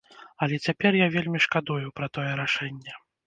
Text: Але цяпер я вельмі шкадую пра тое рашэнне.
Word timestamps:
Але 0.45 0.55
цяпер 0.67 0.97
я 0.99 1.07
вельмі 1.17 1.43
шкадую 1.47 1.93
пра 1.99 2.07
тое 2.17 2.27
рашэнне. 2.43 2.99